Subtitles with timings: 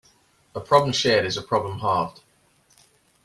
[0.55, 2.21] A problem shared is a problem halved.